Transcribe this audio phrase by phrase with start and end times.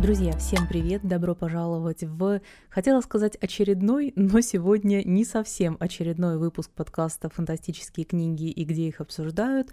[0.00, 1.00] Друзья, всем привет!
[1.02, 2.40] Добро пожаловать в,
[2.70, 9.00] хотела сказать очередной, но сегодня не совсем очередной выпуск подкаста «Фантастические книги и где их
[9.00, 9.70] обсуждают».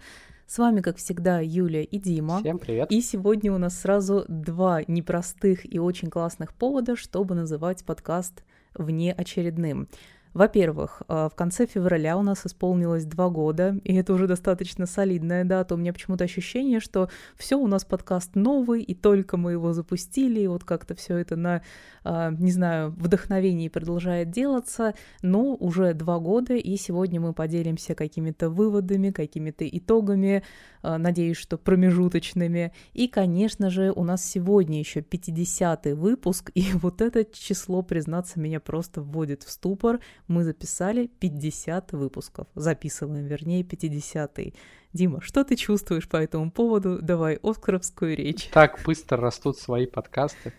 [0.48, 2.40] С вами, как всегда, Юля и Дима.
[2.40, 2.90] Всем привет!
[2.90, 8.42] И сегодня у нас сразу два непростых и очень классных повода, чтобы называть подкаст
[8.74, 9.88] внеочередным.
[10.36, 15.44] Во-первых, э, в конце февраля у нас исполнилось два года, и это уже достаточно солидная
[15.44, 15.74] дата.
[15.74, 20.40] У меня почему-то ощущение, что все у нас подкаст новый, и только мы его запустили,
[20.40, 21.62] и вот как-то все это на,
[22.04, 24.92] э, не знаю, вдохновении продолжает делаться.
[25.22, 30.42] Но уже два года, и сегодня мы поделимся какими-то выводами, какими-то итогами,
[30.82, 32.74] э, надеюсь, что промежуточными.
[32.92, 38.60] И, конечно же, у нас сегодня еще 50-й выпуск, и вот это число, признаться, меня
[38.60, 42.48] просто вводит в ступор мы записали 50 выпусков.
[42.54, 44.54] Записываем, вернее, 50-й.
[44.92, 46.98] Дима, что ты чувствуешь по этому поводу?
[47.00, 48.48] Давай оскаровскую речь.
[48.48, 50.52] Так быстро растут свои подкасты,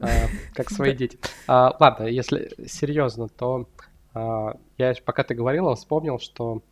[0.00, 0.08] а,
[0.54, 1.18] как свои дети.
[1.46, 3.68] А, ладно, если серьезно, то
[4.12, 6.62] а, я пока ты говорила, вспомнил, что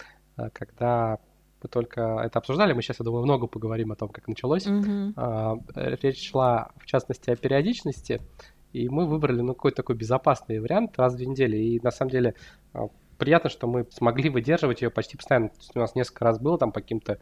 [0.52, 1.18] когда
[1.62, 4.66] мы только это обсуждали, мы сейчас, я думаю, много поговорим о том, как началось.
[4.66, 8.20] Речь шла, в частности, о периодичности.
[8.72, 11.56] И мы выбрали ну, какой-то такой безопасный вариант раз в две недели.
[11.56, 12.34] И на самом деле
[12.72, 15.50] а, приятно, что мы смогли выдерживать ее почти постоянно.
[15.74, 17.18] у нас несколько раз было там по каким-то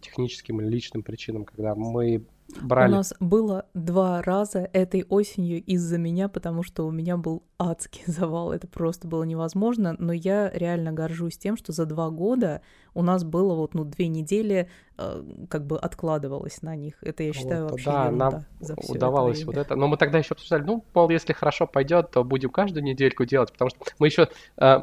[0.00, 2.24] техническим или личным причинам, когда мы
[2.60, 2.92] брали.
[2.92, 8.02] У нас было два раза этой осенью из-за меня, потому что у меня был адский
[8.06, 8.52] завал.
[8.52, 9.96] Это просто было невозможно.
[9.98, 12.62] Но я реально горжусь тем, что за два года
[12.94, 16.94] у нас было вот ну две недели э, как бы откладывалось на них.
[17.02, 19.76] Это я считаю вот, вообще да, нам за удавалось это вот это.
[19.76, 23.52] Но мы тогда еще обсуждали, ну, пол, если хорошо пойдет, то будем каждую недельку делать,
[23.52, 24.78] потому что мы еще э,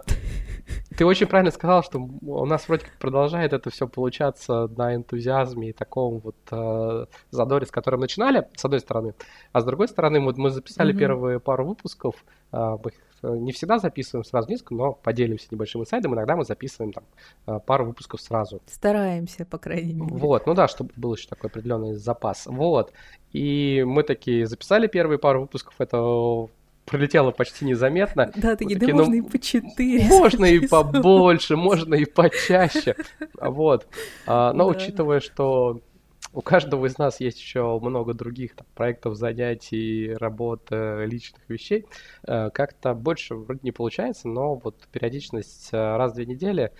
[0.97, 5.69] ты очень правильно сказал, что у нас вроде как продолжает это все получаться на энтузиазме
[5.69, 9.13] и таком вот э, задоре, с которым начинали, с одной стороны,
[9.51, 10.99] а с другой стороны, вот мы записали mm-hmm.
[10.99, 12.15] первые пару выпусков,
[12.51, 12.91] э, мы
[13.23, 17.03] э, не всегда записываем сразу несколько, но поделимся небольшим инсайдом, иногда мы записываем там
[17.47, 18.61] э, пару выпусков сразу.
[18.67, 20.15] Стараемся, по крайней мере.
[20.15, 22.45] Вот, ну да, чтобы был еще такой определенный запас.
[22.45, 22.93] Вот.
[23.31, 26.49] И мы такие записали первые пару выпусков, это
[26.87, 28.31] пролетело почти незаметно.
[28.35, 30.05] Да, такие, да можно и по четыре.
[30.07, 32.95] Можно и побольше, можно и почаще.
[33.39, 33.87] Вот.
[34.25, 35.81] А, но учитывая, что
[36.33, 41.85] у каждого из нас есть еще много других там, проектов, занятий, работы, личных вещей.
[42.27, 46.71] Э, как-то больше вроде не получается, но вот периодичность э, раз в две недели а,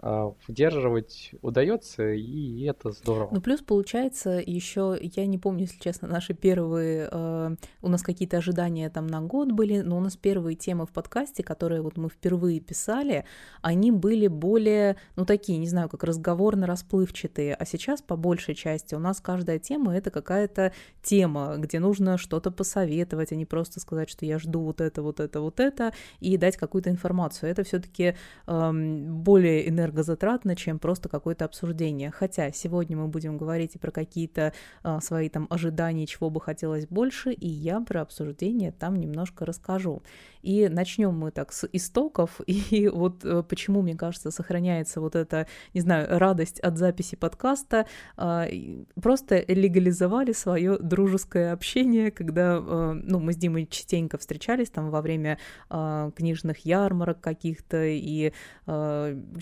[0.00, 3.30] выдерживать удается, и это здорово.
[3.32, 8.36] Ну, плюс получается еще, я не помню, если честно, наши первые, э, у нас какие-то
[8.36, 12.08] ожидания там на год были, но у нас первые темы в подкасте, которые вот мы
[12.08, 13.24] впервые писали,
[13.60, 19.00] они были более, ну, такие, не знаю, как разговорно-расплывчатые, а сейчас по большей части у
[19.00, 20.72] нас каждая тема— это какая-то
[21.02, 25.18] тема, где нужно что-то посоветовать, а не просто сказать, что я жду вот это, вот
[25.18, 27.50] это, вот это, и дать какую-то информацию.
[27.50, 28.14] Это все таки
[28.46, 32.10] э, более энергично энергозатратно, чем просто какое-то обсуждение.
[32.10, 36.86] Хотя сегодня мы будем говорить и про какие-то а, свои там ожидания, чего бы хотелось
[36.86, 40.02] больше, и я про обсуждение там немножко расскажу.
[40.48, 45.46] И начнем мы так с истоков, и вот э, почему, мне кажется, сохраняется вот эта,
[45.74, 47.84] не знаю, радость от записи подкаста,
[48.16, 48.46] а,
[48.94, 55.02] просто легализовали свое дружеское общение, когда, э, ну, мы с Димой частенько встречались там во
[55.02, 55.38] время
[55.68, 58.32] а, книжных ярмарок каких-то, и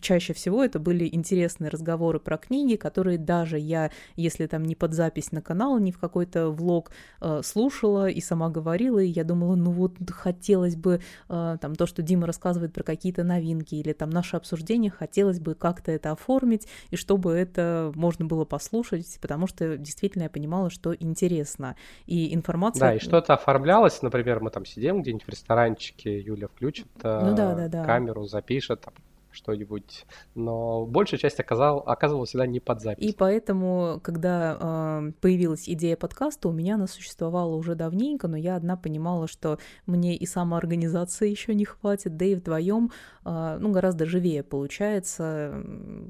[0.00, 4.92] чаще всего это были интересные разговоры про книги, которые даже я, если там не под
[4.92, 9.56] запись на канал, не в какой-то влог э, слушала и сама говорила, и я думала,
[9.56, 10.95] ну вот хотелось бы
[11.28, 15.54] э, там то, что Дима рассказывает про какие-то новинки или там наше обсуждение, хотелось бы
[15.54, 20.94] как-то это оформить, и чтобы это можно было послушать, потому что действительно я понимала, что
[20.94, 21.76] интересно.
[22.06, 22.80] И информация...
[22.80, 27.54] Да, и что-то оформлялось, например, мы там сидим где-нибудь в ресторанчике, Юля включит ну, да,
[27.54, 27.84] да, да.
[27.84, 28.94] камеру, запишет, там,
[29.36, 33.04] что-нибудь, но большая часть оказал, оказывалась всегда не под запись.
[33.04, 38.56] И поэтому, когда э, появилась идея подкаста, у меня она существовала уже давненько, но я
[38.56, 42.90] одна понимала, что мне и самоорганизации еще не хватит, да и вдвоем
[43.58, 45.62] ну, гораздо живее получается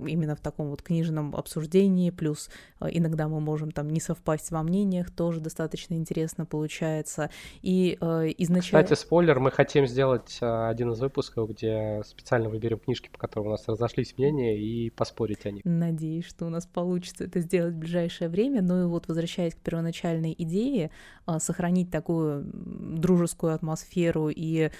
[0.07, 4.63] именно в таком вот книжном обсуждении, плюс э, иногда мы можем там не совпасть во
[4.63, 7.31] мнениях, тоже достаточно интересно получается.
[7.63, 8.85] И э, изначально...
[8.85, 13.51] Кстати, спойлер, мы хотим сделать один из выпусков, где специально выберем книжки по которым у
[13.51, 15.63] нас разошлись мнения, и поспорить о них.
[15.65, 18.63] Надеюсь, что у нас получится это сделать в ближайшее время.
[18.63, 20.91] Ну и вот, возвращаясь к первоначальной идее,
[21.25, 24.71] а, сохранить такую дружескую атмосферу и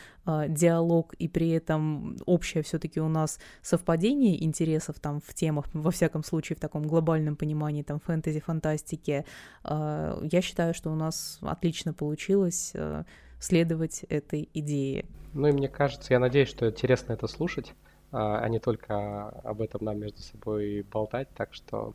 [0.49, 6.25] диалог и при этом общее все-таки у нас совпадение интересов там в темах, во всяком
[6.25, 9.25] случае в таком глобальном понимании там фэнтези, фантастики,
[9.65, 13.05] э, я считаю, что у нас отлично получилось э,
[13.41, 15.07] следовать этой идее.
[15.33, 17.75] Ну и мне кажется, я надеюсь, что интересно это слушать,
[18.13, 21.95] а не только об этом нам между собой болтать, так что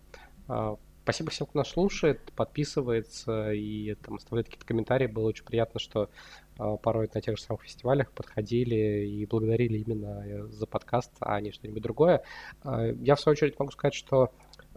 [1.03, 5.07] Спасибо всем, кто нас слушает, подписывается и там оставляет какие-то комментарии.
[5.07, 6.09] Было очень приятно, что
[6.57, 11.51] порой на тех же самых фестивалях подходили и благодарили именно э, за подкаст, а не
[11.51, 12.23] что-нибудь другое.
[12.63, 14.31] Э, я, в свою очередь, могу сказать, что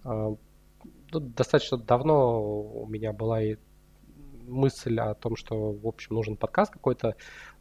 [0.04, 0.34] э,
[1.12, 3.56] ну, достаточно давно у меня была и
[4.46, 7.16] мысль о том, что, в общем, нужен подкаст какой-то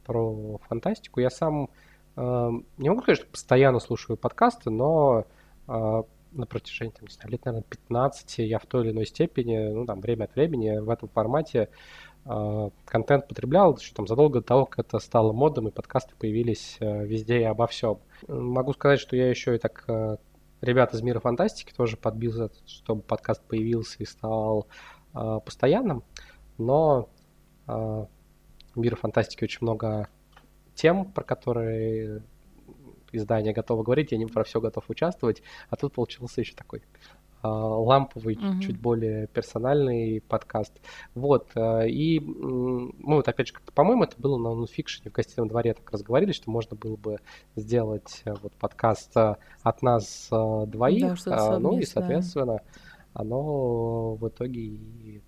[0.05, 1.19] про фантастику.
[1.19, 1.69] Я сам
[2.15, 5.25] не могу сказать, что постоянно слушаю подкасты, но
[5.65, 9.85] на протяжении, там, не знаю, лет, наверное, 15 я в той или иной степени, ну,
[9.85, 11.69] там, время от времени в этом формате
[12.25, 17.05] контент потреблял, еще там задолго до того, как это стало модом, и подкасты появились э,
[17.05, 17.99] везде и обо всем.
[18.27, 20.17] Могу сказать, что я еще и так э,
[20.61, 24.67] ребят из мира фантастики тоже подбил, чтобы подкаст появился и стал
[25.13, 26.03] э, постоянным,
[26.57, 27.09] но
[27.67, 28.07] э, в
[28.75, 30.07] мире фантастики очень много
[30.75, 32.23] тем, про которые
[33.11, 36.81] издание готово говорить, я не про все готов участвовать, а тут получился еще такой
[37.47, 38.59] ламповый, mm-hmm.
[38.61, 40.73] чуть более персональный подкаст.
[41.15, 45.73] Вот, а, и мы вот опять же, по-моему, это было на нонфикшене в гостином дворе,
[45.73, 47.17] так разговаривали, что можно было бы
[47.55, 52.59] сделать э, вот подкаст э, от нас э, двоих, да, ну и, соответственно,
[53.13, 55.21] оно в итоге и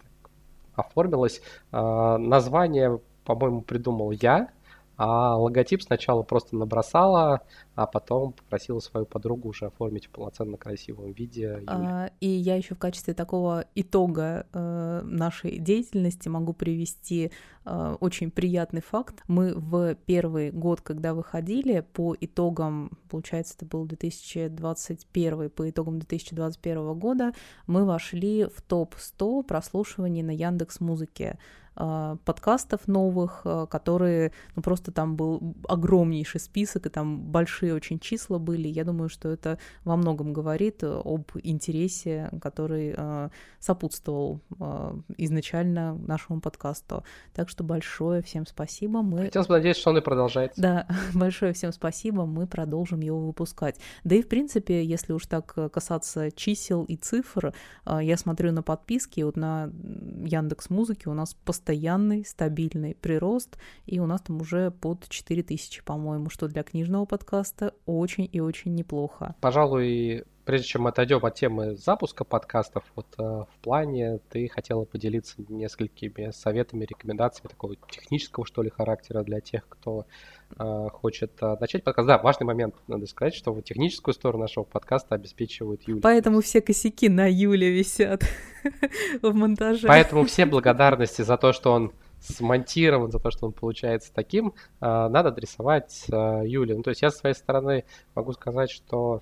[0.75, 1.41] оформилось.
[1.71, 4.49] А, название, по-моему, придумал я,
[4.97, 7.41] а логотип сначала просто набросала,
[7.75, 11.61] а потом попросила свою подругу уже оформить в полноценно красивом виде.
[11.67, 17.31] А, и я еще в качестве такого итога э, нашей деятельности могу привести
[17.65, 19.23] э, очень приятный факт.
[19.27, 26.93] Мы в первый год, когда выходили, по итогам, получается, это был 2021, по итогам 2021
[26.93, 27.33] года,
[27.67, 31.37] мы вошли в топ-100 прослушиваний на Яндекс Музыке.
[31.77, 37.99] А, подкастов новых, а, которые, ну просто там был огромнейший список, и там большие очень
[37.99, 38.67] числа были.
[38.67, 43.29] Я думаю, что это во многом говорит об интересе, который а,
[43.59, 44.39] сопутствовал
[45.17, 47.03] изначально нашему подкасту.
[47.33, 49.01] Так что большое всем спасибо.
[49.01, 49.25] Мы...
[49.25, 50.61] Хотелось бы надеяться, что он и продолжается.
[50.61, 52.25] Да, большое всем спасибо.
[52.25, 53.79] Мы продолжим его выпускать.
[54.03, 57.53] Да и в принципе, если уж так касаться чисел и цифр,
[57.85, 59.71] я смотрю на подписки, вот на
[60.23, 63.57] Яндекс Музыке у нас постоянно постоянный, стабильный прирост,
[63.87, 68.75] и у нас там уже под 4000, по-моему, что для книжного подкаста очень и очень
[68.75, 69.35] неплохо.
[69.41, 74.85] Пожалуй, прежде чем мы отойдем от темы запуска подкастов, вот э, в плане ты хотела
[74.85, 80.05] поделиться несколькими советами, рекомендациями такого технического, что ли, характера для тех, кто
[80.57, 82.07] э, хочет э, начать подкаст.
[82.07, 86.01] Да, важный момент, надо сказать, что вот техническую сторону нашего подкаста обеспечивает Юля.
[86.01, 88.23] Поэтому все косяки на Юле висят
[89.21, 89.87] в монтаже.
[89.87, 94.53] Поэтому все благодарности за то, что он смонтирован, за то, что он получается таким, э,
[94.79, 96.75] надо адресовать э, Юле.
[96.75, 99.21] Ну, то есть я с своей стороны могу сказать, что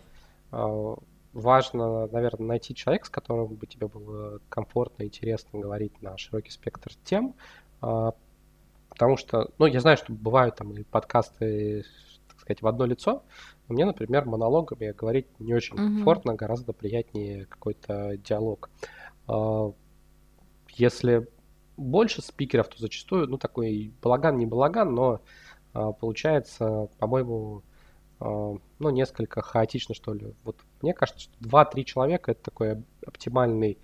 [0.51, 0.95] э,
[1.33, 6.91] важно, наверное, найти человека, с которым бы тебе было комфортно, интересно говорить на широкий спектр
[7.03, 7.35] тем,
[7.81, 8.13] а,
[8.89, 11.85] потому что, ну, я знаю, что бывают там и подкасты,
[12.27, 13.23] так сказать, в одно лицо,
[13.67, 15.95] но мне, например, монологами говорить не очень mm-hmm.
[15.95, 18.69] комфортно, гораздо приятнее какой-то диалог.
[19.27, 19.71] А,
[20.69, 21.27] если
[21.75, 25.21] больше спикеров, то зачастую, ну, такой балаган, не балаган, но
[25.73, 27.63] а, получается, по-моему,
[28.19, 30.33] ну, несколько хаотично, что ли.
[30.43, 33.77] Вот мне кажется, что 2-3 человека это такой оптимальный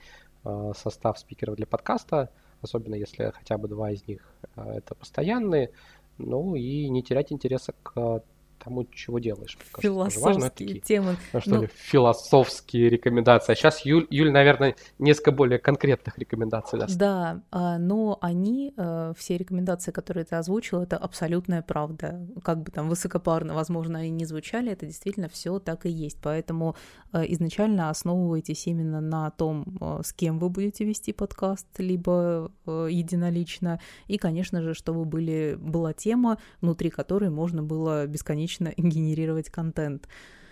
[0.43, 2.29] а, состав спикеров для подкаста,
[2.61, 4.21] особенно если хотя бы два из них
[4.55, 5.71] а, это постоянные,
[6.17, 8.23] ну и не терять интереса к
[8.59, 9.57] тому, чего делаешь.
[9.79, 11.15] Философские важно, такие, темы.
[11.33, 11.61] Ну, что ну...
[11.61, 13.53] ли, философские рекомендации.
[13.53, 16.97] А сейчас Юль, Юль, наверное, несколько более конкретных рекомендаций даст.
[16.97, 22.27] Да, а, но они, э, все рекомендации, которые ты озвучил, это абсолютная правда.
[22.43, 26.17] Как бы там высокопарно, возможно, они не звучали, это действительно все так и есть.
[26.21, 26.75] Поэтому
[27.13, 33.79] э, изначально основывайтесь именно на том, э, с кем вы будете вести подкаст, либо единолично,
[34.07, 40.07] и, конечно же, чтобы были, была тема, внутри которой можно было бесконечно бесконечно генерировать контент.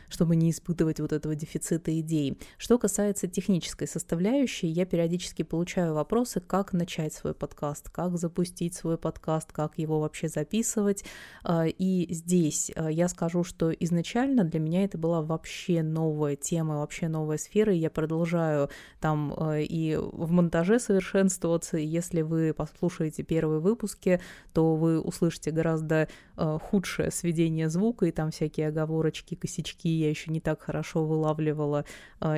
[0.10, 2.38] Чтобы не испытывать вот этого дефицита идей.
[2.58, 8.98] Что касается технической составляющей, я периодически получаю вопросы, как начать свой подкаст, как запустить свой
[8.98, 11.04] подкаст, как его вообще записывать.
[11.44, 16.80] А, и здесь а, я скажу, что изначально для меня это была вообще новая тема,
[16.80, 21.78] вообще новая сфера, и я продолжаю там а, и в монтаже совершенствоваться.
[21.78, 24.22] Если вы послушаете первые выпуски,
[24.54, 30.40] то вы услышите гораздо худшее сведение звука, и там всякие оговорочки, косячки я еще не
[30.40, 31.86] так хорошо вылавливала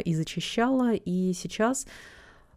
[0.03, 0.93] и зачищала.
[0.93, 1.89] И сейчас Э,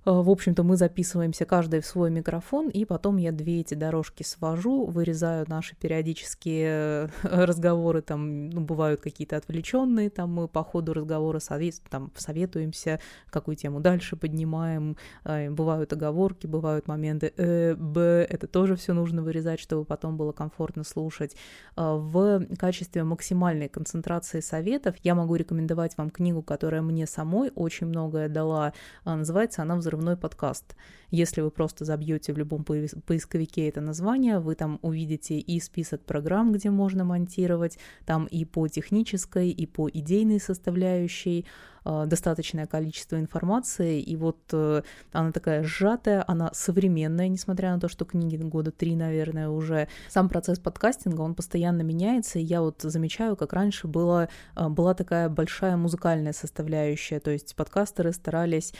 [0.05, 4.85] в общем-то, мы записываемся каждый в свой микрофон, и потом я две эти дорожки свожу,
[4.87, 11.77] вырезаю наши периодические разговоры, там, ну, бывают какие-то отвлеченные, там мы по ходу разговора совет,
[11.89, 12.99] там, советуемся,
[13.31, 19.23] какую тему дальше поднимаем, э, бывают оговорки, бывают моменты э, б, это тоже все нужно
[19.23, 21.37] вырезать, чтобы потом было комфортно слушать.
[21.77, 27.87] Э, в качестве максимальной концентрации советов я могу рекомендовать вам книгу, которая мне самой очень
[27.87, 28.73] многое дала,
[29.05, 30.75] называется она «Взрыв взрывной подкаст.
[31.11, 36.53] Если вы просто забьете в любом поисковике это название, вы там увидите и список программ,
[36.53, 41.45] где можно монтировать, там и по технической, и по идейной составляющей
[41.85, 44.83] э, достаточное количество информации, и вот э,
[45.13, 49.89] она такая сжатая, она современная, несмотря на то, что книги года три, наверное, уже.
[50.09, 54.95] Сам процесс подкастинга, он постоянно меняется, и я вот замечаю, как раньше было, э, была
[54.95, 58.73] такая большая музыкальная составляющая, то есть подкастеры старались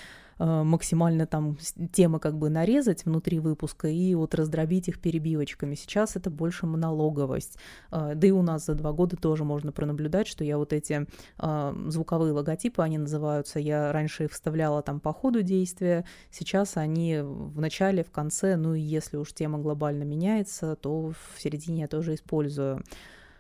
[0.45, 1.57] максимально там
[1.93, 5.75] темы как бы нарезать внутри выпуска и вот раздробить их перебивочками.
[5.75, 7.59] Сейчас это больше монологовость.
[7.91, 11.07] Э, да и у нас за два года тоже можно пронаблюдать, что я вот эти
[11.39, 17.19] э, звуковые логотипы, они называются, я раньше их вставляла там по ходу действия, сейчас они
[17.23, 21.89] в начале, в конце, ну и если уж тема глобально меняется, то в середине я
[21.89, 22.83] тоже использую.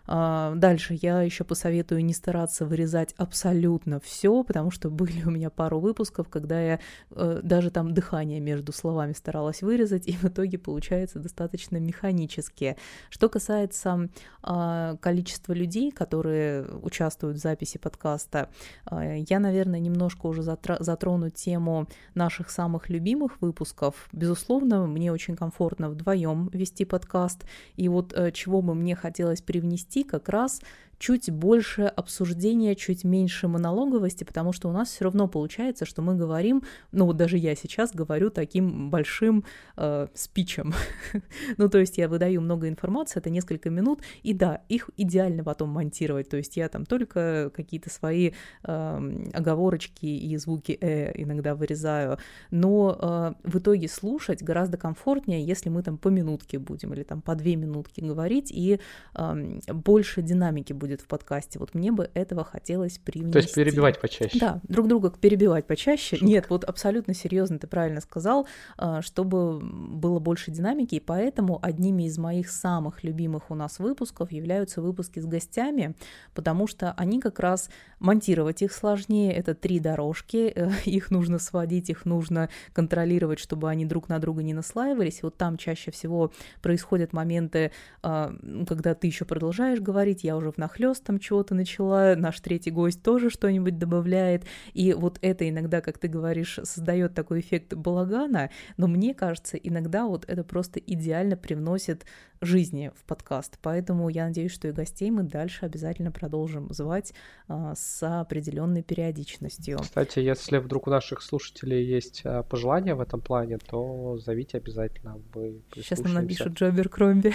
[0.07, 5.51] А, дальше я еще посоветую не стараться вырезать абсолютно все, потому что были у меня
[5.51, 6.81] пару выпусков, когда я
[7.11, 12.77] э, даже там дыхание между словами старалась вырезать, и в итоге получается достаточно механически.
[13.11, 14.09] Что касается
[14.43, 18.49] а, количества людей, которые участвуют в записи подкаста,
[18.85, 24.09] а, я, наверное, немножко уже затрону тему наших самых любимых выпусков.
[24.13, 27.45] Безусловно, мне очень комфортно вдвоем вести подкаст,
[27.77, 30.61] и вот э, чего бы мне хотелось привнести как раз
[31.03, 36.15] чуть больше обсуждения, чуть меньше монологовости, потому что у нас все равно получается, что мы
[36.15, 39.45] говорим, ну вот даже я сейчас говорю таким большим
[39.77, 40.73] э, спичем.
[41.57, 45.71] ну то есть я выдаю много информации, это несколько минут, и да, их идеально потом
[45.71, 48.31] монтировать, то есть я там только какие-то свои
[48.63, 52.19] э, оговорочки и звуки э иногда вырезаю,
[52.53, 57.23] но э, в итоге слушать гораздо комфортнее, если мы там по минутке будем или там
[57.23, 58.79] по две минутки говорить, и
[59.17, 61.59] э, больше динамики будет будет в подкасте.
[61.59, 63.33] Вот мне бы этого хотелось привнести.
[63.33, 64.39] То есть перебивать почаще.
[64.39, 66.17] Да, друг друга перебивать почаще.
[66.17, 66.27] Шутка.
[66.27, 68.47] Нет, вот абсолютно серьезно ты правильно сказал,
[68.77, 74.33] а, чтобы было больше динамики, и поэтому одними из моих самых любимых у нас выпусков
[74.33, 75.95] являются выпуски с гостями,
[76.35, 81.89] потому что они как раз монтировать их сложнее, это три дорожки, э, их нужно сводить,
[81.89, 85.23] их нужно контролировать, чтобы они друг на друга не наслаивались.
[85.23, 87.73] Вот там чаще всего происходят моменты,
[88.03, 88.35] а,
[88.69, 93.03] когда ты еще продолжаешь говорить, я уже в нахлеб там чего-то начала, наш третий гость
[93.03, 98.87] тоже что-нибудь добавляет, и вот это иногда, как ты говоришь, создает такой эффект балагана, но
[98.87, 102.05] мне кажется, иногда вот это просто идеально привносит
[102.43, 103.59] жизни в подкаст.
[103.63, 107.15] Поэтому я надеюсь, что и гостей мы дальше обязательно продолжим звать
[107.49, 109.79] а, с определенной периодичностью.
[109.79, 115.19] Кстати, если вдруг у наших слушателей есть а, пожелания в этом плане, то зовите обязательно.
[115.35, 117.33] Мы Сейчас нам напишут Джобер Кромби.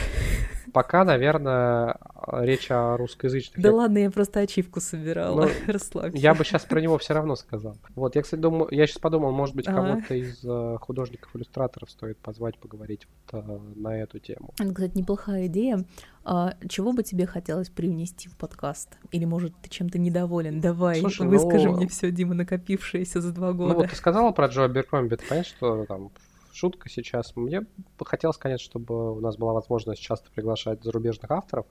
[0.73, 1.97] Пока, наверное,
[2.27, 3.61] речь о русскоязычных.
[3.61, 5.45] Да ладно, я просто ачивку собирала.
[5.45, 6.17] Ну, Расслабься.
[6.17, 7.77] Я бы сейчас про него все равно сказал.
[7.95, 12.57] Вот, я, кстати, думаю, я сейчас подумал, может быть, кого-то из э, художников-иллюстраторов стоит позвать
[12.59, 14.53] поговорить вот, э, на эту тему.
[14.57, 15.85] Кстати, неплохая идея.
[16.23, 18.97] А чего бы тебе хотелось привнести в подкаст?
[19.11, 20.59] Или, может, ты чем-то недоволен?
[20.59, 21.77] Давай, Слушай, выскажи ну...
[21.77, 23.73] мне все, Дима, накопившееся за два года.
[23.73, 26.11] Ну вот ты сказала про Джо Беркомби, ты понимаешь, что там
[26.51, 27.35] шутка сейчас.
[27.35, 31.65] Мне бы хотелось, конечно, чтобы у нас была возможность часто приглашать зарубежных авторов,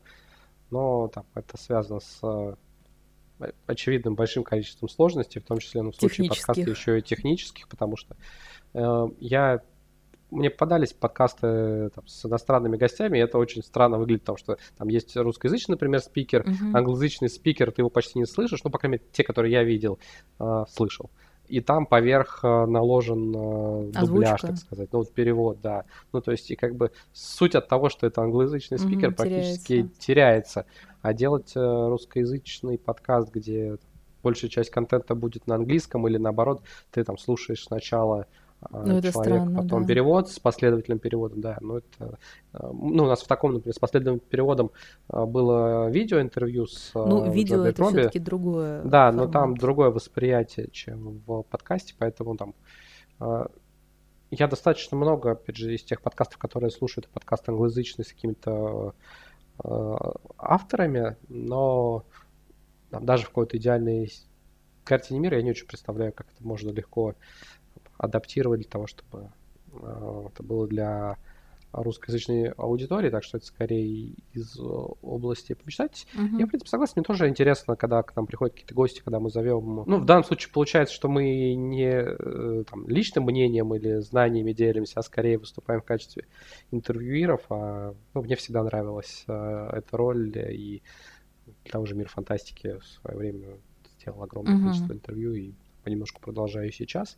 [0.70, 2.54] но там, это связано с э,
[3.66, 7.96] очевидным большим количеством сложностей, в том числе ну, в случае подкаста еще и технических, потому
[7.96, 8.16] что
[8.72, 9.60] э, я
[10.30, 14.88] мне попадались подкасты там, с иностранными гостями, и это очень странно выглядит, потому что там
[14.88, 16.74] есть русскоязычный, например, спикер, uh-huh.
[16.74, 19.98] англоязычный спикер, ты его почти не слышишь, ну, по крайней мере, те, которые я видел,
[20.40, 21.10] э, слышал.
[21.48, 25.84] И там поверх э, наложен э, дубляж, так сказать, ну, вот перевод, да.
[26.12, 29.82] Ну, то есть, и как бы суть от того, что это англоязычный спикер, uh-huh, практически
[29.98, 30.00] теряется.
[30.00, 30.66] теряется.
[31.02, 33.76] а делать русскоязычный подкаст, где
[34.24, 38.26] большая часть контента будет на английском или наоборот, ты там слушаешь сначала
[38.70, 39.88] ну, это человек, странно, потом да.
[39.88, 41.58] перевод с последовательным переводом, да.
[41.60, 42.18] Ну, это,
[42.52, 44.70] а, ну, у нас в таком, например, с последовательным переводом
[45.08, 48.82] а, было видео-интервью с Ну, видео это все-таки другое.
[48.82, 49.14] Да, формат.
[49.14, 52.54] но там другое восприятие, чем в подкасте, поэтому там
[54.30, 58.94] я достаточно много, опять же, из тех подкастов, которые слушают, подкаст англоязычный с какими-то
[60.36, 62.04] авторами, но
[62.90, 64.10] там, даже в какой-то идеальной
[64.86, 67.14] картине мира я не очень представляю, как это можно легко
[67.98, 69.30] адаптировать для того, чтобы
[69.72, 71.16] э, это было для
[71.82, 76.06] русскоязычной аудитории, так что это скорее из области помечтать.
[76.14, 76.38] Uh-huh.
[76.38, 76.94] Я, в принципе, согласен.
[76.96, 79.84] Мне тоже интересно, когда к нам приходят какие-то гости, когда мы зовем...
[79.86, 85.00] Ну, в данном случае получается, что мы не э, там, личным мнением или знаниями делимся,
[85.00, 86.24] а скорее выступаем в качестве
[86.70, 87.42] интервьюеров.
[87.50, 90.82] А, ну, мне всегда нравилась а, эта роль, и
[91.64, 93.48] для того же «Мир фантастики» в свое время
[93.98, 94.62] сделал огромное uh-huh.
[94.62, 95.52] количество интервью, и
[95.86, 97.16] понемножку продолжаю сейчас.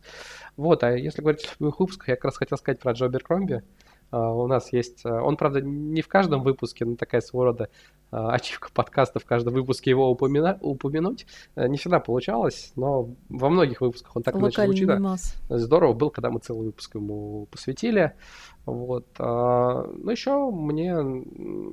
[0.55, 3.63] Вот, а если говорить о своих выпусках, я как раз хотел сказать про Джо Беркромби.
[4.11, 7.69] Uh, у нас есть, uh, он, правда, не в каждом выпуске, но такая своего рода
[8.11, 11.27] uh, ачивка подкаста в каждом выпуске его упомина- упомянуть.
[11.55, 14.89] Не всегда получалось, но во многих выпусках он так или иначе звучит.
[15.49, 18.13] Здорово был, когда мы целый выпуск ему посвятили.
[18.65, 19.07] Вот.
[19.19, 20.89] Ну, еще мне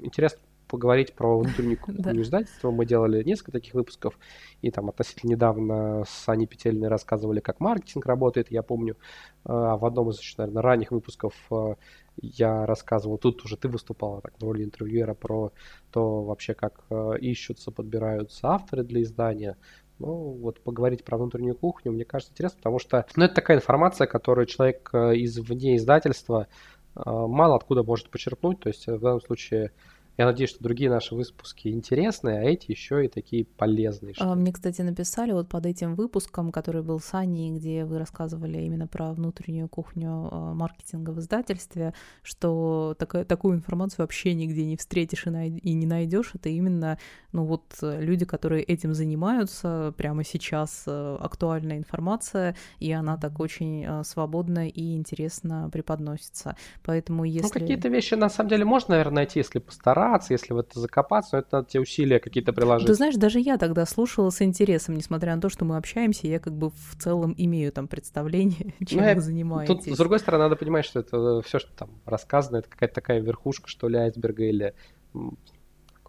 [0.02, 2.70] интересно поговорить про внутреннюю кухню издательства.
[2.70, 4.18] Мы делали несколько таких выпусков,
[4.62, 8.96] и там относительно недавно с Аней Петельной рассказывали, как маркетинг работает, я помню.
[9.44, 11.74] А в одном из, наверное, ранних выпусков э,
[12.20, 15.52] я рассказывал, тут уже ты выступала так в роли интервьюера про
[15.92, 19.56] то вообще, как э, ищутся, подбираются авторы для издания.
[19.98, 24.06] Ну, вот поговорить про внутреннюю кухню, мне кажется, интересно, потому что ну, это такая информация,
[24.06, 26.48] которую человек э, извне издательства
[26.94, 28.60] мало откуда может почерпнуть.
[28.60, 29.72] То есть в данном случае
[30.18, 34.14] я надеюсь, что другие наши выпуски интересные, а эти еще и такие полезные.
[34.18, 38.58] А, мне, кстати, написали вот под этим выпуском, который был с Аней, где вы рассказывали
[38.62, 41.92] именно про внутреннюю кухню а, маркетинга в издательстве,
[42.22, 46.30] что такая, такую информацию вообще нигде не встретишь и, най- и не найдешь.
[46.34, 46.98] Это именно,
[47.32, 53.84] ну вот, люди, которые этим занимаются, прямо сейчас э, актуальная информация, и она так очень
[53.84, 56.56] э, свободно и интересно преподносится.
[56.82, 57.58] Поэтому ну, если...
[57.58, 60.80] Ну, какие-то вещи, на самом деле, можно, наверное, найти, если постараться разобраться, если в это
[60.80, 62.86] закопаться, это те усилия какие-то приложить.
[62.86, 66.38] Ты знаешь, даже я тогда слушала с интересом, несмотря на то, что мы общаемся, я
[66.38, 69.84] как бы в целом имею там представление, чем ну, вы занимаетесь.
[69.84, 73.20] Тут, с другой стороны, надо понимать, что это все, что там рассказано, это какая-то такая
[73.20, 74.74] верхушка, что ли, айсберга или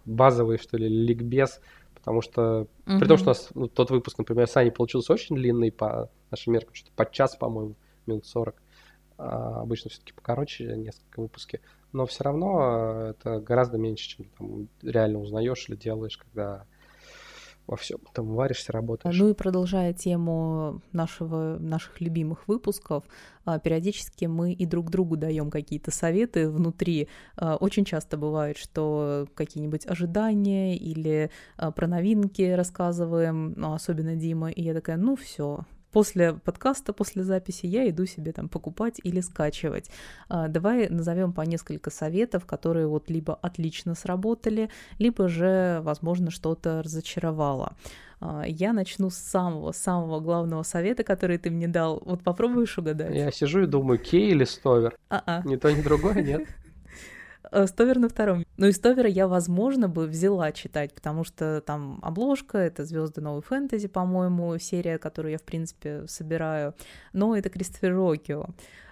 [0.04, 1.60] базовый, что ли, ликбез,
[1.94, 2.98] потому что, угу.
[2.98, 6.10] при том, что у нас ну, тот выпуск, например, с Аней получился очень длинный по
[6.30, 7.74] нашим меркам, что-то под час, по-моему,
[8.06, 8.54] минут 40.
[9.20, 11.60] А обычно все-таки покороче несколько выпуски
[11.92, 16.64] но все равно э, это гораздо меньше, чем там реально узнаешь или делаешь, когда
[17.68, 19.16] во всем там варишься, работаешь.
[19.16, 23.04] Ну и продолжая тему нашего, наших любимых выпусков,
[23.44, 27.08] а, периодически мы и друг другу даем какие-то советы внутри.
[27.36, 31.30] А, очень часто бывает, что какие-нибудь ожидания или
[31.76, 37.66] про новинки рассказываем, ну, особенно Дима, и я такая, ну все, после подкаста, после записи
[37.66, 39.90] я иду себе там покупать или скачивать.
[40.28, 46.82] А, давай назовем по несколько советов, которые вот либо отлично сработали, либо же, возможно, что-то
[46.82, 47.76] разочаровало.
[48.20, 52.02] А, я начну с самого-самого главного совета, который ты мне дал.
[52.04, 53.14] Вот попробуешь угадать?
[53.14, 54.96] Я сижу и думаю, Кей или Стовер?
[55.08, 55.42] А-а.
[55.44, 56.48] Ни то, ни другое, нет?
[57.50, 58.44] Э, Стовер на втором.
[58.56, 63.42] Ну, из Стовера я, возможно, бы взяла читать, потому что там обложка, это звезды новой
[63.42, 66.74] фэнтези, по-моему, серия, которую я, в принципе, собираю.
[67.12, 68.46] Но это Кристофер Рокио.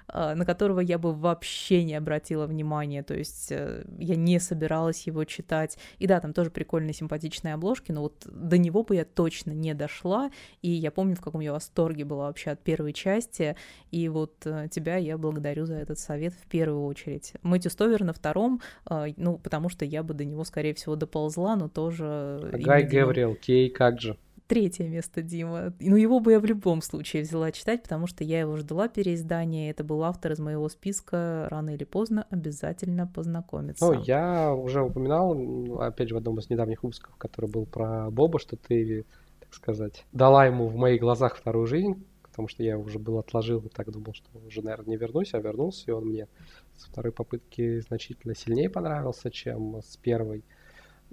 [0.09, 5.07] А, на которого я бы вообще не обратила внимания, то есть э, я не собиралась
[5.07, 5.79] его читать.
[5.99, 9.75] И да, там тоже прикольные, симпатичные обложки, но вот до него бы я точно не
[9.75, 10.31] дошла,
[10.63, 13.57] и я помню, в каком я восторге была вообще от первой части,
[13.91, 17.33] и вот э, тебя я благодарю за этот совет в первую очередь.
[17.43, 21.57] Мэтью Стовер на втором, а, ну, потому что я бы до него, скорее всего, доползла,
[21.57, 22.51] но тоже...
[22.53, 24.17] Гай Гавриэл, Кей, как же?
[24.47, 25.73] Третье место Дима.
[25.81, 29.71] Ну, его бы я в любом случае взяла читать, потому что я его ждала переиздания.
[29.71, 31.49] Это был автор из моего списка.
[31.51, 33.85] Рано или поздно обязательно познакомиться.
[33.85, 38.39] Ну, я уже упоминал, опять же, в одном из недавних выпусков, который был про Боба,
[38.39, 39.05] что ты,
[39.41, 43.61] так сказать, дала ему в моих глазах вторую жизнь, потому что я уже был отложил
[43.61, 46.29] и так думал, что уже, наверное, не вернусь, а вернулся, и он мне
[46.77, 50.45] с второй попытки значительно сильнее понравился, чем с первой.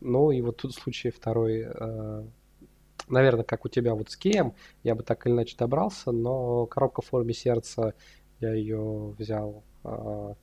[0.02, 2.24] Ну и вот тут в случае второй э,
[3.08, 7.02] наверное, как у тебя вот с Кеем, я бы так или иначе добрался, но коробка
[7.02, 7.94] в форме сердца,
[8.39, 10.34] я ее взял э,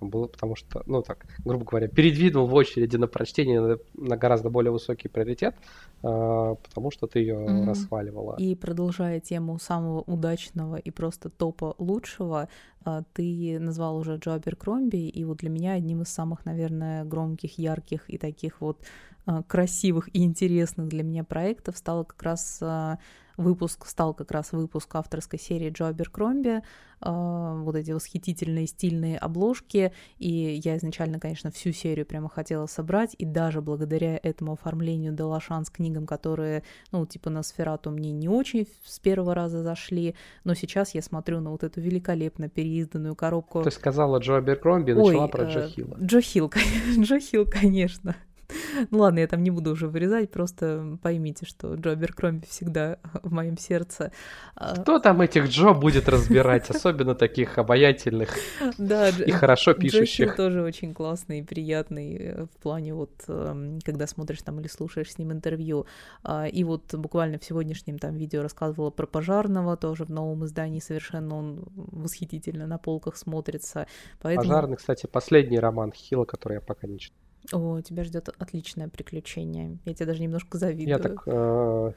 [0.00, 4.50] было, потому что, ну так, грубо говоря, передвинул в очереди на прочтение на, на гораздо
[4.50, 5.54] более высокий приоритет,
[6.02, 7.64] э, потому что ты ее mm-hmm.
[7.64, 8.36] расхваливала.
[8.38, 12.48] И продолжая тему самого удачного и просто топа лучшего,
[12.84, 17.58] э, ты назвал уже Джо Аберкромби, и вот для меня одним из самых, наверное, громких,
[17.58, 18.78] ярких и таких вот
[19.26, 22.96] э, красивых и интересных для меня проектов стало как раз э,
[23.38, 26.60] выпуск стал как раз выпуск авторской серии Джо Аберкромби,
[27.00, 33.14] э, вот эти восхитительные стильные обложки, и я изначально, конечно, всю серию прямо хотела собрать,
[33.16, 38.28] и даже благодаря этому оформлению дала шанс книгам, которые, ну, типа на Сферату мне не
[38.28, 43.62] очень с первого раза зашли, но сейчас я смотрю на вот эту великолепно переизданную коробку.
[43.62, 45.96] Ты сказала Джо Аберкромби, начала Ой, про Джо э, Хилла.
[46.00, 46.52] Джо Хилл,
[46.98, 48.16] Джо Хилл, конечно.
[48.90, 53.32] Ну ладно, я там не буду уже вырезать, просто поймите, что Джо Аберкромби всегда в
[53.32, 54.12] моем сердце.
[54.54, 58.36] А, Кто там этих Джо будет разбирать, особенно таких обаятельных
[58.78, 60.36] и хорошо пишущих?
[60.36, 65.12] Тоже очень классный и приятный э, в плане вот, эм, когда смотришь там или слушаешь
[65.12, 65.86] с ним интервью.
[66.22, 70.80] А, и вот буквально в сегодняшнем там видео рассказывала про Пожарного, тоже в новом издании
[70.80, 73.86] совершенно он восхитительно на полках смотрится.
[74.20, 74.48] Поэтому...
[74.48, 77.27] Пожарный, кстати, последний роман Хила, который я пока не читал.
[77.52, 79.78] О, тебя ждет отличное приключение.
[79.84, 80.88] Я тебе даже немножко завидую.
[80.88, 81.92] Я так э,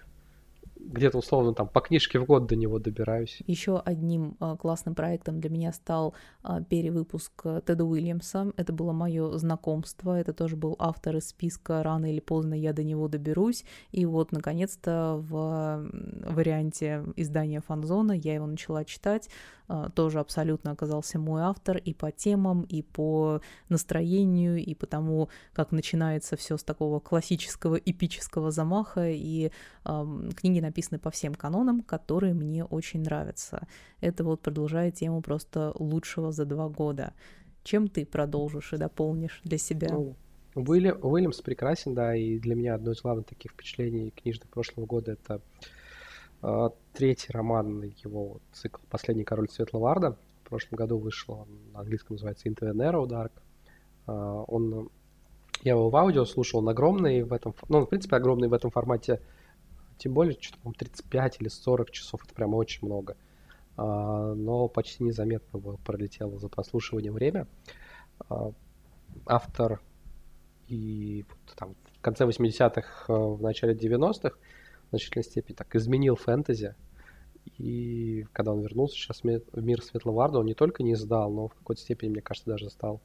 [0.83, 3.41] где-то условно там по книжке в год до него добираюсь.
[3.47, 6.13] Еще одним э, классным проектом для меня стал
[6.43, 8.51] э, перевыпуск э, Теда Уильямса.
[8.57, 10.19] Это было мое знакомство.
[10.19, 13.63] Это тоже был автор из списка «Рано или поздно я до него доберусь».
[13.91, 15.89] И вот, наконец-то, в
[16.25, 19.29] варианте издания Фанзона я его начала читать.
[19.71, 25.29] Э, тоже абсолютно оказался мой автор и по темам, и по настроению, и по тому,
[25.53, 29.09] как начинается все с такого классического эпического замаха.
[29.09, 29.51] И
[29.85, 33.67] э, книги написаны по всем канонам, которые мне очень нравятся.
[33.99, 37.13] Это вот продолжает тему просто лучшего за два года.
[37.63, 39.89] Чем ты продолжишь и дополнишь для себя?
[39.91, 40.15] Ну,
[40.55, 45.11] Уильям, Уильямс прекрасен, да, и для меня одно из главных таких впечатлений книжных прошлого года
[45.11, 45.41] это
[46.41, 50.17] э, третий роман его цикл «Последний король Светлого Арда».
[50.43, 53.31] В прошлом году вышел, он на английском называется «Into the Narrow Dark».
[54.07, 54.89] Э, он,
[55.63, 58.71] я его в аудио слушал, он огромный в этом, ну, в принципе, огромный в этом
[58.71, 59.21] формате
[60.01, 63.17] тем более, что-то, по 35 или 40 часов, это прям очень много.
[63.77, 67.47] А, но почти незаметно пролетело за прослушивание время.
[68.27, 68.51] А,
[69.27, 69.79] автор
[70.67, 71.23] и
[71.55, 74.37] там, в конце 80-х, э, в начале 90-х
[74.85, 76.73] в значительной степени так изменил фэнтези.
[77.59, 81.47] И когда он вернулся сейчас в мир Светлого Арда, он не только не сдал, но
[81.47, 83.01] в какой-то степени, мне кажется, даже стал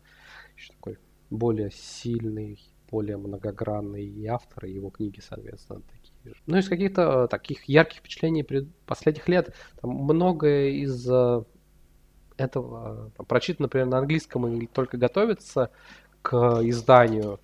[0.57, 0.97] еще такой
[1.29, 2.59] более сильный,
[2.91, 5.83] более многогранный и автор, и его книги, соответственно,
[6.27, 8.47] такие ну, из каких-то э, таких ярких впечатлений
[8.87, 11.43] последних лет, там многое из э,
[12.37, 15.71] этого там, прочитано, например, на английском и только готовится
[16.23, 17.41] к изданию.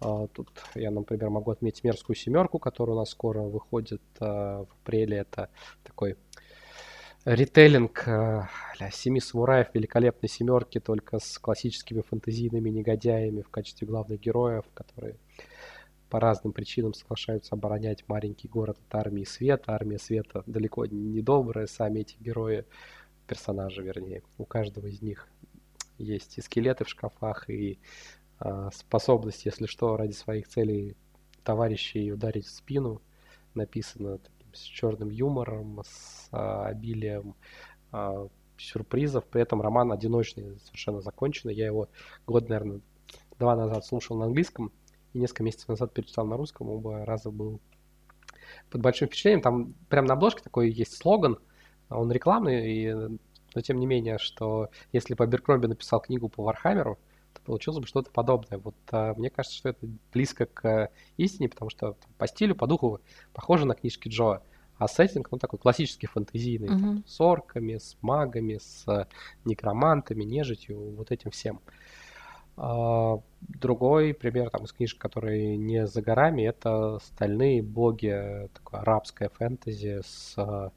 [0.00, 5.18] Тут я, например, могу отметить «Мерзкую семерку», которая у нас скоро выходит э, в апреле.
[5.18, 5.48] Это
[5.82, 6.16] такой
[7.24, 14.64] ритейлинг для «Семи самураев» великолепной семерки, только с классическими фэнтезийными негодяями в качестве главных героев,
[14.74, 15.16] которые
[16.14, 19.72] по разным причинам соглашаются оборонять маленький город от армии света.
[19.72, 22.66] Армия света далеко не добрая, сами эти герои,
[23.26, 25.26] персонажи вернее, у каждого из них
[25.98, 27.80] есть и скелеты в шкафах, и
[28.38, 30.96] э, способность, если что, ради своих целей
[31.42, 33.02] товарищей ударить в спину.
[33.54, 37.34] Написано таким, с черным юмором, с э, обилием
[37.90, 39.24] э, сюрпризов.
[39.24, 41.56] При этом роман одиночный, совершенно законченный.
[41.56, 41.88] Я его
[42.24, 42.82] год, наверное,
[43.36, 44.70] два назад слушал на английском
[45.14, 47.60] и несколько месяцев назад перечитал на русском, оба раза был
[48.70, 49.42] под большим впечатлением.
[49.42, 51.38] Там прямо на обложке такой есть слоган,
[51.88, 56.98] он рекламный, и, но тем не менее, что если бы Аберкромби написал книгу по Вархаммеру,
[57.32, 58.58] то получилось бы что-то подобное.
[58.58, 62.66] Вот а, мне кажется, что это близко к истине, потому что там, по стилю, по
[62.66, 63.00] духу
[63.32, 64.42] похоже на книжки Джо.
[64.76, 66.80] А сеттинг, ну, такой классический фэнтезийный, mm-hmm.
[66.80, 69.08] там, с орками, с магами, с
[69.44, 71.60] некромантами, нежитью, вот этим всем.
[72.56, 79.28] А, другой пример там, из книжек, которые не за горами, это «Стальные боги», такое арабское
[79.28, 80.70] фэнтези с а,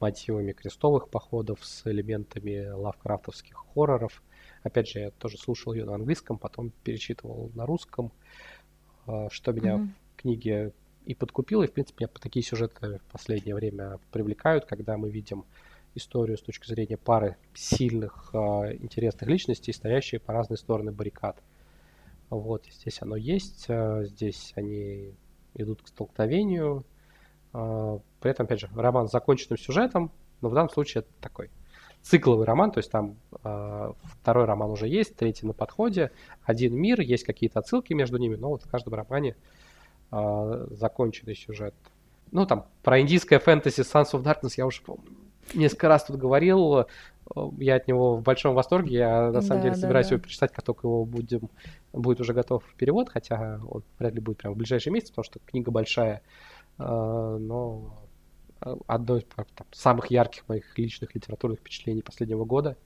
[0.00, 4.22] мотивами крестовых походов, с элементами лавкрафтовских хорроров.
[4.62, 8.12] Опять же, я тоже слушал ее на английском, потом перечитывал на русском,
[9.06, 9.88] а, что меня mm-hmm.
[10.12, 10.72] в книге
[11.04, 15.44] и подкупило, и, в принципе, меня такие сюжеты в последнее время привлекают, когда мы видим
[15.94, 21.42] историю с точки зрения пары сильных, а, интересных личностей, стоящие по разные стороны баррикад.
[22.30, 25.14] Вот, здесь оно есть, а, здесь они
[25.54, 26.84] идут к столкновению.
[27.52, 31.50] А, при этом, опять же, роман с законченным сюжетом, но в данном случае это такой
[32.00, 36.12] цикловый роман, то есть там второй роман уже есть, третий на подходе,
[36.44, 39.34] один мир, есть какие-то отсылки между ними, но вот в каждом романе
[40.10, 41.74] законченный сюжет.
[42.30, 45.10] Ну, там, про индийское фэнтези Sons of Darkness я уже помню.
[45.54, 46.86] Несколько раз тут говорил,
[47.58, 50.14] я от него в большом восторге, я на самом да, деле да, собираюсь да.
[50.14, 51.50] его прочитать, как только его будем,
[51.92, 55.38] будет уже готов перевод, хотя он вряд ли будет прямо в ближайшие месяцы, потому что
[55.40, 56.22] книга большая,
[56.78, 57.98] но
[58.86, 62.76] одно из там, самых ярких моих личных литературных впечатлений последнего года.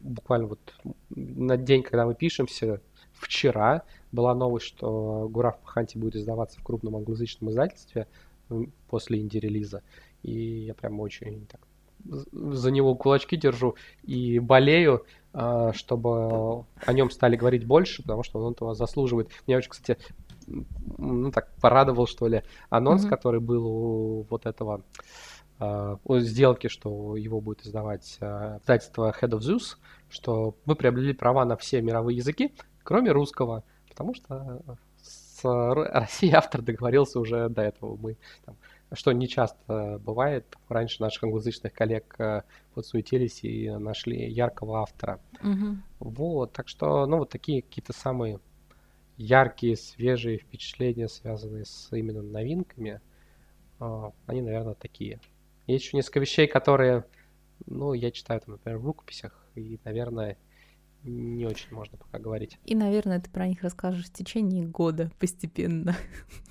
[0.00, 0.58] Буквально вот
[1.10, 2.80] на день, когда мы пишемся,
[3.12, 8.08] вчера была новость, что Гураф Паханти будет издаваться в крупном англоязычном издательстве
[8.88, 9.82] после инди-релиза.
[10.28, 11.60] И я прям очень так
[12.04, 18.40] за него кулачки держу и болею, а, чтобы о нем стали говорить больше, потому что
[18.40, 19.30] он этого заслуживает.
[19.46, 19.98] Мне очень, кстати,
[20.46, 23.08] ну так порадовал, что ли, анонс, mm-hmm.
[23.08, 24.82] который был у вот этого
[25.58, 29.76] uh, сделки, что его будет издавать uh, издательство Head of Zeus,
[30.08, 34.62] что мы приобрели права на все мировые языки, кроме русского, потому что
[35.02, 37.96] с Россией автор договорился уже до этого.
[37.96, 38.56] Мы там,
[38.92, 40.56] что не часто бывает.
[40.68, 42.42] Раньше наших англоязычных коллег э,
[42.74, 45.20] подсуетились и нашли яркого автора.
[45.42, 45.76] Угу.
[46.00, 48.40] Вот, так что, ну, вот такие какие-то самые
[49.16, 53.00] яркие, свежие впечатления, связанные с именно новинками,
[53.80, 55.20] э, они, наверное, такие.
[55.66, 57.04] Есть еще несколько вещей, которые,
[57.66, 60.38] ну, я читаю, там, например, в рукописях, и, наверное,
[61.04, 62.58] не очень можно пока говорить.
[62.64, 65.94] И, наверное, ты про них расскажешь в течение года постепенно,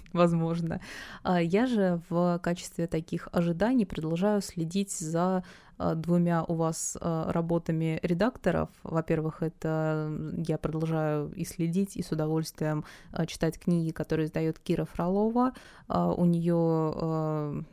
[0.14, 0.82] возможно.
[1.24, 5.44] А я же в качестве таких ожиданий продолжаю следить за
[5.78, 8.70] а, двумя у вас а, работами редакторов.
[8.84, 12.86] Во-первых, это я продолжаю и следить, и с удовольствием
[13.28, 15.54] читать книги, которые издает Кира Фролова.
[15.88, 17.66] У нее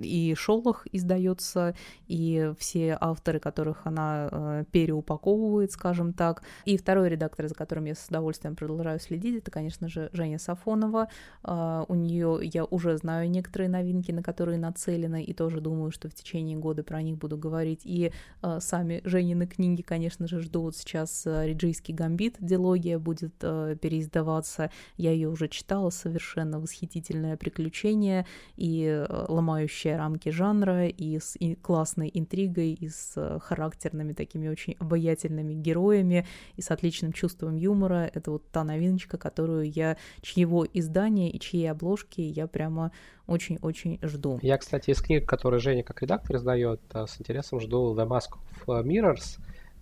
[0.00, 1.74] и Шолох издается,
[2.06, 6.42] и все авторы, которых она э, переупаковывает, скажем так.
[6.64, 11.08] И второй редактор, за которым я с удовольствием продолжаю следить, это, конечно же, Женя Сафонова.
[11.44, 16.08] Э, у нее я уже знаю некоторые новинки, на которые нацелены, и тоже думаю, что
[16.08, 17.82] в течение года про них буду говорить.
[17.84, 20.70] И э, сами Женины книги, конечно же, жду.
[20.72, 24.70] Сейчас э, «Риджийский гамбит», дилогия будет переиздаваться.
[24.96, 28.26] Я ее уже читала, совершенно восхитительное приключение,
[28.56, 34.48] и ломаю ломающая рамки жанра и с и классной интригой, и с э, характерными такими
[34.48, 38.10] очень обаятельными героями, и с отличным чувством юмора.
[38.14, 42.92] Это вот та новиночка, которую я, чьего издания и чьи обложки я прямо
[43.26, 44.38] очень-очень жду.
[44.42, 48.38] Я, кстати, из книг, которые Женя как редактор издает, э, с интересом жду The Mask
[48.66, 49.38] of Mirrors.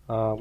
[0.08, 0.36] А,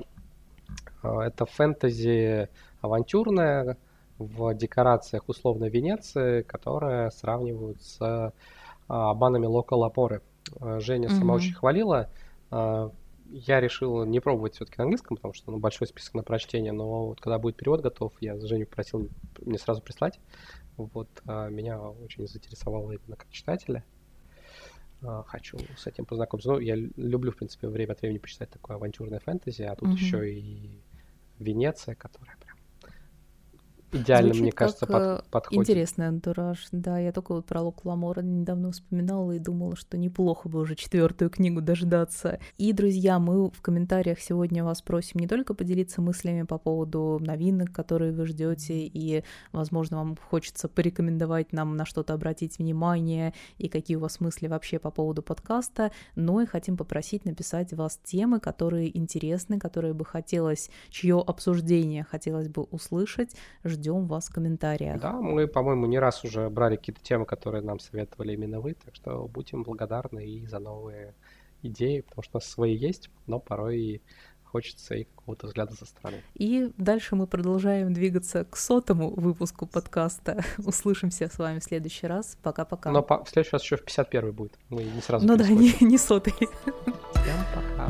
[1.03, 2.47] а, это фэнтези
[2.81, 3.77] авантюрная,
[4.17, 8.33] в декорациях условно Венеции, которая сравнивают с
[8.87, 10.21] банами Local Опоры.
[10.59, 11.19] А, Женя mm-hmm.
[11.19, 12.09] сама очень хвалила.
[12.51, 12.91] А,
[13.27, 17.07] я решил не пробовать все-таки на английском, потому что ну, большой список на прочтение, но
[17.07, 19.09] вот когда будет перевод готов, я Женю просил
[19.41, 20.19] мне сразу прислать.
[20.77, 23.83] Вот меня очень заинтересовало именно как читателя.
[25.01, 26.51] Хочу с этим познакомиться.
[26.51, 29.93] Ну, я люблю, в принципе, время от времени почитать такое авантюрное фэнтези, а тут mm-hmm.
[29.93, 30.81] еще и
[31.39, 32.37] Венеция, которая
[33.95, 35.69] идеально, Звучит мне кажется, под, э, подходит.
[35.69, 36.99] Интересный антураж, да.
[36.99, 41.29] Я только вот про Лук Ламора недавно вспоминала и думала, что неплохо бы уже четвертую
[41.29, 42.39] книгу дождаться.
[42.57, 47.71] И, друзья, мы в комментариях сегодня вас просим не только поделиться мыслями по поводу новинок,
[47.71, 53.97] которые вы ждете, и, возможно, вам хочется порекомендовать нам на что-то обратить внимание, и какие
[53.97, 58.95] у вас мысли вообще по поводу подкаста, но и хотим попросить написать вас темы, которые
[58.97, 63.35] интересны, которые бы хотелось, чье обсуждение хотелось бы услышать.
[63.63, 64.99] Ждем ждем вас в комментариях.
[64.99, 68.95] Да, мы, по-моему, не раз уже брали какие-то темы, которые нам советовали именно вы, так
[68.95, 71.13] что будем благодарны и за новые
[71.61, 74.01] идеи, потому что у нас свои есть, но порой
[74.43, 76.21] хочется и какого-то взгляда со стороны.
[76.33, 80.43] И дальше мы продолжаем двигаться к сотому выпуску подкаста.
[80.65, 82.37] Услышимся с вами в следующий раз.
[82.41, 82.91] Пока-пока.
[82.91, 84.57] Но по- в следующий раз еще в 51 будет.
[84.69, 86.33] Мы не сразу Ну да, не, не сотый.
[86.33, 87.89] Всем пока.